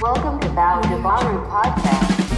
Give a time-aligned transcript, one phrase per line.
[0.00, 0.80] Welcome to Bow
[1.50, 2.29] Podcast.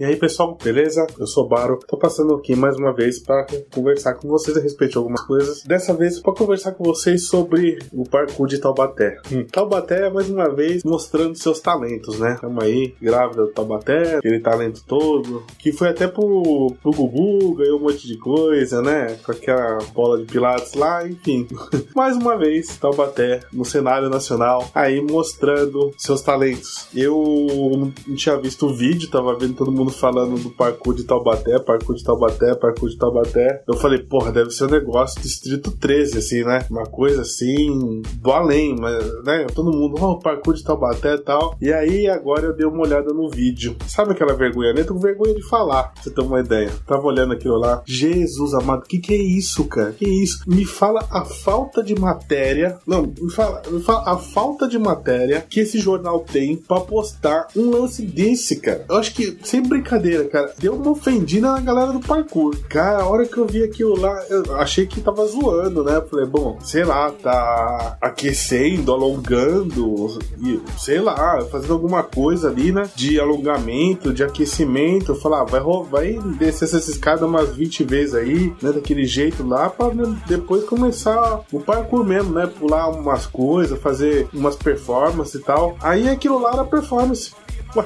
[0.00, 1.06] E aí, pessoal, beleza?
[1.18, 1.78] Eu sou o Baro.
[1.86, 5.62] Tô passando aqui mais uma vez para conversar com vocês a respeito de algumas coisas.
[5.62, 9.20] Dessa vez, para conversar com vocês sobre o parkour de Taubaté.
[9.30, 9.44] Hum.
[9.52, 12.38] Taubaté, mais uma vez, mostrando seus talentos, né?
[12.40, 17.78] Tamo aí, grávida do Taubaté, aquele talento todo, que foi até pro, pro Gugu, ganhou
[17.78, 19.18] um monte de coisa, né?
[19.22, 21.46] Com aquela bola de pilates lá, enfim.
[21.94, 26.88] mais uma vez, Taubaté no cenário nacional, aí mostrando seus talentos.
[26.94, 31.58] Eu não tinha visto o vídeo, tava vendo todo mundo falando do parkour de Taubaté,
[31.58, 33.62] parkour de Taubaté, parkour de Taubaté.
[33.66, 36.64] Eu falei, porra, deve ser um negócio Distrito 13, assim, né?
[36.70, 39.46] Uma coisa assim, do além, mas, né?
[39.54, 41.56] Todo mundo, oh, parkour de Taubaté e tal.
[41.60, 43.76] E aí, agora eu dei uma olhada no vídeo.
[43.86, 44.70] Sabe aquela vergonha?
[44.70, 46.70] Eu tô com vergonha de falar, pra você ter uma ideia.
[46.86, 47.82] Tava olhando aquilo lá.
[47.86, 49.92] Jesus amado, que que é isso, cara?
[49.92, 50.42] Que isso?
[50.46, 52.78] Me fala a falta de matéria.
[52.86, 57.46] Não, me fala, me fala a falta de matéria que esse jornal tem pra postar
[57.56, 58.84] um lance desse, cara.
[58.88, 62.56] Eu acho que, sem brincadeira, cara, deu uma ofendida na galera do parkour.
[62.68, 66.00] Cara, a hora que eu vi aquilo lá, eu achei que tava zoando, né?
[66.08, 72.88] Falei, bom, sei lá, tá aquecendo, alongando, e, sei lá, fazendo alguma coisa ali, né?
[72.94, 75.14] De alongamento, de aquecimento.
[75.14, 78.72] Falar, ah, vai, vai descer essa escada umas 20 vezes aí, né?
[78.72, 79.90] Daquele jeito lá, pra
[80.26, 82.46] depois começar o parkour mesmo, né?
[82.46, 85.76] Pular umas coisas, fazer umas performances e tal.
[85.80, 87.32] Aí aquilo lá era performance.
[87.76, 87.84] Ué,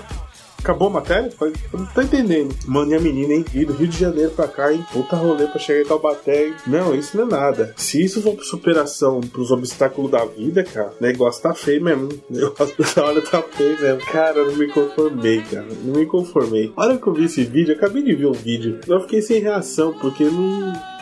[0.65, 1.31] Acabou a matéria?
[1.75, 2.57] Não tô entendendo.
[2.67, 3.45] Mano, e a menina, hein?
[3.53, 4.83] Ir do Rio de Janeiro pra cá, hein?
[4.91, 6.55] Puta rolê pra chegar em Taubaté, hein?
[6.67, 7.75] Não, isso não é nada.
[7.77, 12.09] Se isso for superação pros obstáculos da vida, cara, o negócio tá feio mesmo.
[12.31, 14.01] O negócio da hora tá feio mesmo.
[14.11, 15.67] Cara, eu não me conformei, cara.
[15.83, 16.73] Não me conformei.
[16.75, 19.21] A hora que eu vi esse vídeo, eu acabei de ver o vídeo, eu fiquei
[19.21, 20.94] sem reação, porque não.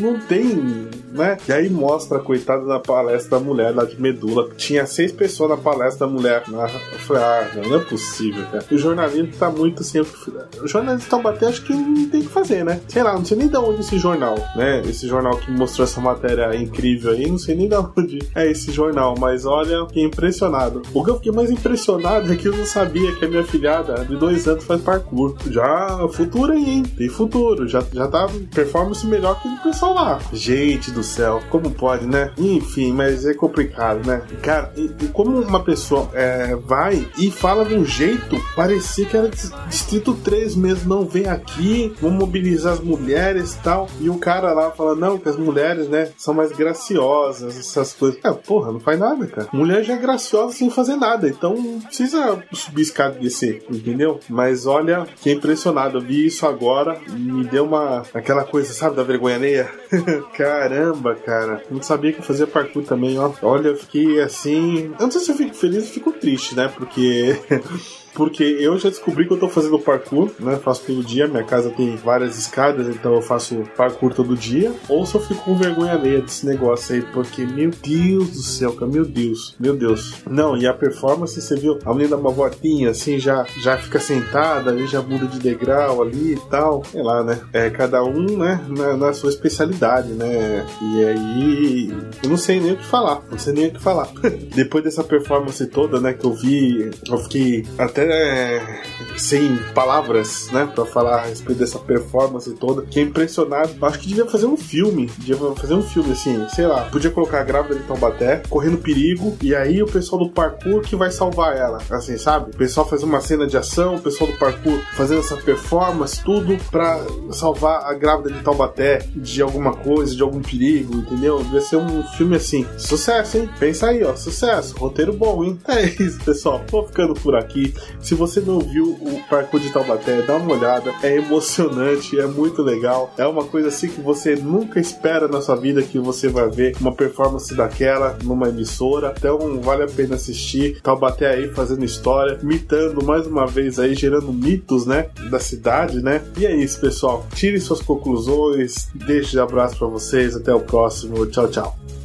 [0.00, 1.36] Não tem né?
[1.48, 4.48] E aí mostra a coitada da palestra da mulher lá de medula.
[4.56, 6.44] Tinha seis pessoas na palestra da mulher.
[6.48, 8.64] Eu falei, ah, não, é possível, cara.
[8.70, 10.00] O jornalismo tá muito assim.
[10.00, 12.80] O jornalista estão batendo, acho que não tem que fazer, né?
[12.88, 14.82] Sei lá, não sei nem de onde esse jornal, né?
[14.86, 18.70] Esse jornal que mostrou essa matéria incrível aí, não sei nem de onde é esse
[18.72, 20.82] jornal, mas olha, fiquei impressionado.
[20.94, 24.04] O que eu fiquei mais impressionado é que eu não sabia que a minha filhada
[24.04, 25.36] de dois anos faz parkour.
[25.50, 26.82] Já futuro aí, hein?
[26.82, 27.66] Tem futuro.
[27.66, 30.18] Já, já tá performance melhor que o pessoal lá.
[30.32, 32.30] Gente do do céu, como pode, né?
[32.36, 34.22] Enfim, mas é complicado, né?
[34.42, 39.16] Cara, e, e como uma pessoa é, vai e fala de um jeito, parecia que
[39.16, 39.30] era
[39.68, 43.88] Distrito 3 mesmo, não vem aqui, vamos mobilizar as mulheres e tal.
[43.98, 48.20] E o cara lá fala, não, que as mulheres, né, são mais graciosas, essas coisas.
[48.22, 49.48] É, porra, não faz nada, cara.
[49.52, 54.20] Mulher já é graciosa sem fazer nada, então não precisa subir escada e descer, entendeu?
[54.28, 59.02] Mas olha, que impressionado, eu vi isso agora, me deu uma, aquela coisa, sabe, da
[59.10, 59.70] vergonha alheia?
[60.36, 61.62] Caramba cara.
[61.70, 63.32] Não sabia que fazia parkour também, ó.
[63.42, 64.92] Olha, eu fiquei assim.
[64.98, 66.68] Eu não sei se eu fico feliz ou fico triste, né?
[66.68, 67.38] Porque
[68.14, 70.56] porque eu já descobri que eu tô fazendo parkour, né?
[70.56, 74.72] Faço todo dia, minha casa tem várias escadas, então eu faço parkour todo dia.
[74.88, 78.72] Ou se eu fico com vergonha alheia desse negócio aí, porque, meu Deus do céu,
[78.72, 80.22] cara, meu Deus, meu Deus.
[80.28, 83.98] Não, e a performance, você viu, a menina dá uma voltinha assim, já, já fica
[83.98, 86.84] sentada, ali já muda de degrau ali e tal.
[86.84, 87.40] Sei lá, né?
[87.52, 90.66] É cada um, né, na, na sua especialidade, né?
[90.82, 94.08] E aí, eu não sei nem o que falar, não sei nem o que falar.
[94.54, 98.82] Depois dessa performance toda, né, que eu vi, eu fiquei até até
[99.16, 103.70] sem palavras, né, para falar a respeito dessa performance toda, que é impressionado.
[103.82, 107.40] Acho que devia fazer um filme, devia fazer um filme assim, sei lá, podia colocar
[107.40, 111.56] a grávida de Taubaté correndo perigo e aí o pessoal do parkour que vai salvar
[111.56, 112.50] ela, assim, sabe?
[112.50, 116.56] O pessoal faz uma cena de ação, o pessoal do parkour fazendo essa performance, tudo
[116.70, 117.00] para
[117.32, 121.42] salvar a grávida de Taubaté de alguma coisa, de algum perigo, entendeu?
[121.42, 122.66] Devia ser um filme assim.
[122.78, 123.50] Sucesso, hein?
[123.58, 124.76] Pensa aí, ó, sucesso.
[124.76, 125.58] Roteiro bom, hein?
[125.68, 126.62] É isso, pessoal.
[126.70, 127.74] Tô ficando por aqui.
[128.00, 130.92] Se você não viu o parkour de Taubaté, dá uma olhada.
[131.02, 133.12] É emocionante, é muito legal.
[133.16, 136.76] É uma coisa assim que você nunca espera na sua vida que você vai ver
[136.80, 139.14] uma performance daquela numa emissora.
[139.16, 140.80] Então vale a pena assistir.
[140.80, 145.08] Taubaté aí fazendo história, mitando mais uma vez aí, gerando mitos, né?
[145.30, 146.22] Da cidade, né?
[146.38, 147.26] E é isso, pessoal.
[147.34, 148.88] Tire suas conclusões.
[148.94, 150.36] Deixe de abraço para vocês.
[150.36, 151.26] Até o próximo.
[151.26, 151.99] Tchau, tchau.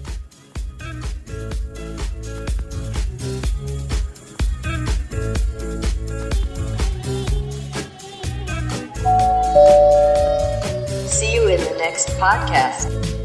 [11.55, 13.24] In the next podcast.